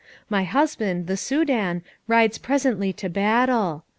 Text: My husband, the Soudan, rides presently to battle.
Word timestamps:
My 0.31 0.45
husband, 0.45 1.05
the 1.05 1.15
Soudan, 1.15 1.83
rides 2.07 2.39
presently 2.39 2.91
to 2.93 3.07
battle. 3.07 3.83